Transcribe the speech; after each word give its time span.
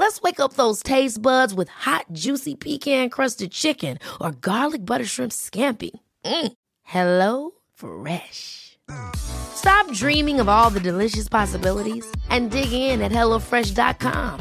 Let's 0.00 0.22
wake 0.22 0.40
up 0.40 0.54
those 0.54 0.82
taste 0.82 1.20
buds 1.20 1.52
with 1.52 1.68
hot, 1.68 2.06
juicy 2.10 2.54
pecan 2.54 3.10
crusted 3.10 3.52
chicken 3.52 3.98
or 4.18 4.32
garlic 4.32 4.86
butter 4.86 5.04
shrimp 5.04 5.30
scampi. 5.30 5.90
Mm. 6.24 6.52
Hello 6.84 7.50
Fresh. 7.74 8.78
Stop 9.14 9.92
dreaming 9.92 10.40
of 10.40 10.48
all 10.48 10.70
the 10.70 10.80
delicious 10.80 11.28
possibilities 11.28 12.10
and 12.30 12.50
dig 12.50 12.72
in 12.72 13.02
at 13.02 13.12
HelloFresh.com. 13.12 14.40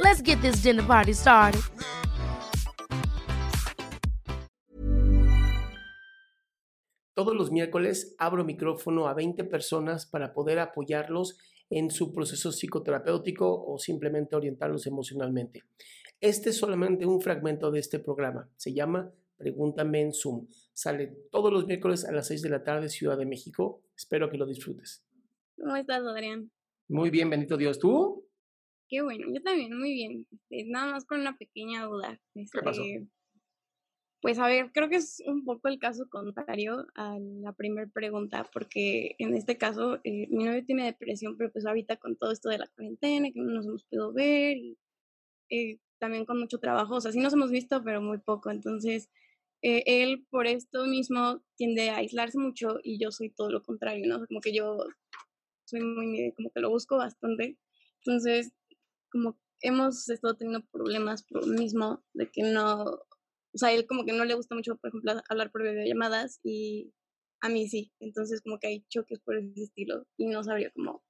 Let's 0.00 0.22
get 0.22 0.42
this 0.42 0.56
dinner 0.56 0.82
party 0.82 1.12
started. 1.12 1.62
Todos 7.14 7.36
los 7.36 7.52
miércoles 7.52 8.16
abro 8.18 8.44
micrófono 8.44 9.06
a 9.06 9.14
20 9.14 9.44
personas 9.44 10.04
para 10.04 10.32
poder 10.32 10.58
apoyarlos 10.58 11.36
en 11.70 11.90
su 11.90 12.12
proceso 12.12 12.50
psicoterapéutico 12.50 13.64
o 13.64 13.78
simplemente 13.78 14.36
orientarlos 14.36 14.86
emocionalmente. 14.86 15.62
Este 16.20 16.50
es 16.50 16.56
solamente 16.56 17.06
un 17.06 17.20
fragmento 17.20 17.70
de 17.70 17.80
este 17.80 17.98
programa. 17.98 18.50
Se 18.56 18.74
llama 18.74 19.10
Pregúntame 19.38 20.02
en 20.02 20.12
Zoom. 20.12 20.48
Sale 20.74 21.06
todos 21.30 21.50
los 21.50 21.66
miércoles 21.66 22.04
a 22.04 22.12
las 22.12 22.26
6 22.26 22.42
de 22.42 22.50
la 22.50 22.62
tarde, 22.62 22.90
Ciudad 22.90 23.16
de 23.16 23.24
México. 23.24 23.82
Espero 23.96 24.28
que 24.28 24.36
lo 24.36 24.44
disfrutes. 24.44 25.02
¿Cómo 25.56 25.76
estás, 25.76 26.02
Adrián? 26.02 26.50
Muy 26.88 27.08
bien, 27.08 27.30
bendito 27.30 27.56
Dios. 27.56 27.78
¿Tú? 27.78 28.26
Qué 28.88 29.00
bueno, 29.02 29.28
yo 29.32 29.40
también, 29.40 29.78
muy 29.78 29.94
bien. 29.94 30.26
Este, 30.30 30.68
nada 30.68 30.92
más 30.92 31.04
con 31.04 31.20
una 31.20 31.38
pequeña 31.38 31.84
duda. 31.84 32.20
¿Qué 32.34 32.60
pasó? 32.62 32.82
Pues 34.22 34.38
a 34.38 34.46
ver, 34.46 34.70
creo 34.72 34.90
que 34.90 34.96
es 34.96 35.22
un 35.26 35.44
poco 35.44 35.68
el 35.68 35.78
caso 35.78 36.08
contrario 36.10 36.86
a 36.94 37.18
la 37.18 37.54
primera 37.54 37.88
pregunta, 37.88 38.48
porque 38.52 39.14
en 39.18 39.34
este 39.34 39.56
caso 39.56 39.98
eh, 40.04 40.26
mi 40.30 40.44
novio 40.44 40.64
tiene 40.64 40.84
depresión, 40.84 41.36
pero 41.38 41.50
pues 41.50 41.64
ahorita 41.64 41.96
con 41.96 42.16
todo 42.16 42.30
esto 42.30 42.50
de 42.50 42.58
la 42.58 42.66
cuarentena, 42.68 43.30
que 43.32 43.40
no 43.40 43.50
nos 43.50 43.66
hemos 43.66 43.84
podido 43.84 44.12
ver, 44.12 44.58
y 44.58 44.78
eh, 45.50 45.80
también 45.98 46.26
con 46.26 46.38
mucho 46.38 46.58
trabajo, 46.58 46.96
o 46.96 47.00
sea, 47.00 47.12
sí 47.12 47.20
nos 47.20 47.32
hemos 47.32 47.50
visto, 47.50 47.82
pero 47.82 48.02
muy 48.02 48.18
poco, 48.18 48.50
entonces 48.50 49.08
eh, 49.62 49.84
él 49.86 50.26
por 50.30 50.46
esto 50.46 50.86
mismo 50.86 51.42
tiende 51.56 51.90
a 51.90 51.96
aislarse 51.96 52.38
mucho 52.38 52.78
y 52.82 52.98
yo 52.98 53.10
soy 53.12 53.30
todo 53.30 53.50
lo 53.50 53.62
contrario, 53.62 54.06
¿no? 54.06 54.26
Como 54.26 54.40
que 54.40 54.54
yo 54.54 54.78
soy 55.64 55.80
muy, 55.82 56.32
como 56.36 56.50
que 56.50 56.60
lo 56.60 56.70
busco 56.70 56.98
bastante, 56.98 57.58
entonces 58.04 58.52
como 59.10 59.38
hemos 59.62 60.08
estado 60.10 60.36
teniendo 60.36 60.66
problemas 60.70 61.22
por 61.22 61.46
lo 61.46 61.54
mismo, 61.54 62.02
de 62.14 62.30
que 62.30 62.42
no, 62.42 63.00
o 63.52 63.58
sea, 63.58 63.72
él 63.72 63.86
como 63.86 64.04
que 64.04 64.12
no 64.12 64.24
le 64.24 64.34
gusta 64.34 64.54
mucho, 64.54 64.76
por 64.76 64.88
ejemplo, 64.88 65.12
hablar 65.28 65.50
por 65.50 65.62
videollamadas 65.62 66.40
y 66.44 66.92
a 67.42 67.48
mí 67.48 67.68
sí. 67.68 67.92
Entonces 68.00 68.40
como 68.42 68.58
que 68.58 68.68
hay 68.68 68.84
choques 68.88 69.20
por 69.20 69.36
ese 69.36 69.62
estilo 69.62 70.06
y 70.16 70.26
no 70.26 70.42
sabría 70.44 70.70
como 70.70 71.02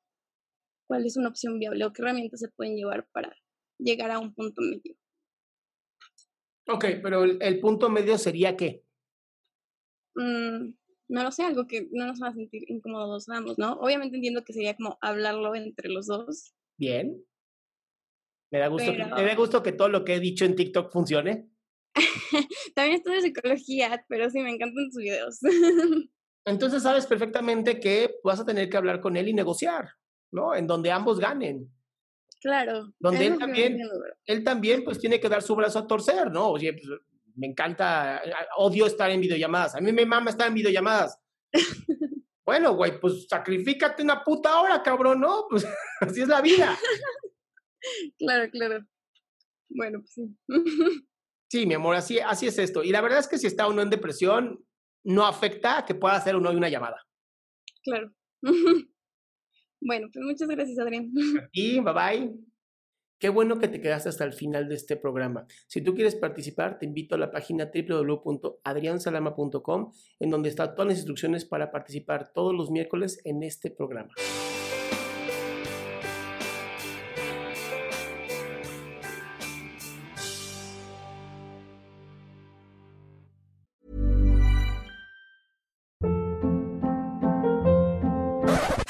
cuál 0.88 1.04
es 1.06 1.16
una 1.16 1.28
opción 1.28 1.58
viable 1.58 1.84
o 1.84 1.92
qué 1.92 2.02
herramientas 2.02 2.40
se 2.40 2.48
pueden 2.48 2.76
llevar 2.76 3.06
para 3.12 3.34
llegar 3.78 4.10
a 4.10 4.18
un 4.18 4.34
punto 4.34 4.62
medio. 4.62 4.96
Ok, 6.68 6.84
pero 7.02 7.24
el, 7.24 7.38
el 7.42 7.60
punto 7.60 7.88
medio 7.90 8.16
sería 8.16 8.56
qué? 8.56 8.84
Mm, 10.14 10.72
no 11.08 11.22
lo 11.24 11.32
sé, 11.32 11.42
algo 11.42 11.66
que 11.66 11.88
no 11.90 12.06
nos 12.06 12.22
va 12.22 12.28
a 12.28 12.34
sentir 12.34 12.62
incómodos 12.70 13.28
ambos, 13.28 13.58
¿no? 13.58 13.72
Obviamente 13.74 14.16
entiendo 14.16 14.44
que 14.44 14.52
sería 14.52 14.76
como 14.76 14.96
hablarlo 15.00 15.54
entre 15.54 15.88
los 15.88 16.06
dos. 16.06 16.54
Bien. 16.78 17.24
Me 18.52 18.58
da 18.58 18.68
gusto, 18.68 18.90
Pero- 18.92 19.08
que, 19.16 19.22
me 19.22 19.28
da 19.28 19.34
gusto 19.34 19.62
que 19.62 19.72
todo 19.72 19.88
lo 19.88 20.04
que 20.04 20.14
he 20.14 20.20
dicho 20.20 20.44
en 20.44 20.54
TikTok 20.56 20.92
funcione. 20.92 21.49
También 22.74 22.96
estudio 22.98 23.20
psicología, 23.20 24.04
pero 24.08 24.30
sí 24.30 24.40
me 24.40 24.50
encantan 24.50 24.90
sus 24.90 25.02
videos. 25.02 25.38
Entonces 26.44 26.82
sabes 26.82 27.06
perfectamente 27.06 27.78
que 27.80 28.16
vas 28.24 28.40
a 28.40 28.46
tener 28.46 28.68
que 28.68 28.76
hablar 28.76 29.00
con 29.00 29.16
él 29.16 29.28
y 29.28 29.34
negociar, 29.34 29.90
¿no? 30.32 30.54
En 30.54 30.66
donde 30.66 30.90
ambos 30.90 31.18
ganen. 31.18 31.70
claro. 32.40 32.92
Donde 32.98 33.26
él 33.26 33.38
también-. 33.38 33.78
Él 34.24 34.44
también 34.44 34.84
pues 34.84 34.98
tiene 34.98 35.20
que 35.20 35.28
dar 35.28 35.42
su 35.42 35.54
brazo 35.54 35.80
a 35.80 35.86
torcer, 35.86 36.30
¿no? 36.30 36.48
Oye, 36.48 36.72
pues, 36.72 36.86
me 37.36 37.46
encanta, 37.46 38.22
eh, 38.24 38.32
odio 38.56 38.86
estar 38.86 39.10
en 39.10 39.20
videollamadas. 39.20 39.74
A 39.74 39.80
mí 39.80 39.92
me 39.92 40.06
mama 40.06 40.30
estar 40.30 40.48
en 40.48 40.54
videollamadas. 40.54 41.18
Bueno, 42.42 42.74
güey, 42.74 42.98
pues 42.98 43.28
sacrifícate 43.28 44.02
una 44.02 44.24
puta 44.24 44.60
hora, 44.60 44.82
cabrón, 44.82 45.20
¿no? 45.20 45.46
Pues 45.48 45.64
así 46.00 46.22
es 46.22 46.26
la 46.26 46.40
vida. 46.40 46.76
Claro, 48.18 48.50
claro. 48.50 48.84
Bueno, 49.68 50.00
pues 50.00 50.14
sí. 50.14 51.06
Sí, 51.50 51.66
mi 51.66 51.74
amor, 51.74 51.96
así, 51.96 52.20
así 52.20 52.46
es 52.46 52.58
esto. 52.58 52.84
Y 52.84 52.90
la 52.90 53.00
verdad 53.00 53.18
es 53.18 53.26
que 53.26 53.36
si 53.36 53.48
está 53.48 53.66
uno 53.66 53.82
en 53.82 53.90
depresión, 53.90 54.64
no 55.04 55.26
afecta 55.26 55.84
que 55.84 55.96
pueda 55.96 56.14
hacer 56.14 56.36
uno 56.36 56.50
una 56.50 56.68
llamada. 56.68 57.04
Claro. 57.82 58.12
bueno, 59.80 60.08
pues 60.12 60.24
muchas 60.24 60.48
gracias, 60.48 60.78
Adrián. 60.78 61.10
Y 61.52 61.80
bye 61.80 61.92
bye. 61.92 62.32
Qué 63.18 63.30
bueno 63.30 63.58
que 63.58 63.66
te 63.66 63.80
quedaste 63.80 64.08
hasta 64.08 64.22
el 64.24 64.32
final 64.32 64.68
de 64.68 64.76
este 64.76 64.96
programa. 64.96 65.44
Si 65.66 65.82
tú 65.82 65.92
quieres 65.94 66.14
participar, 66.14 66.78
te 66.78 66.86
invito 66.86 67.16
a 67.16 67.18
la 67.18 67.32
página 67.32 67.68
www.adriansalama.com, 67.74 69.92
en 70.20 70.30
donde 70.30 70.50
están 70.50 70.74
todas 70.74 70.86
las 70.88 70.98
instrucciones 70.98 71.44
para 71.44 71.72
participar 71.72 72.32
todos 72.32 72.54
los 72.54 72.70
miércoles 72.70 73.20
en 73.24 73.42
este 73.42 73.72
programa. 73.72 74.12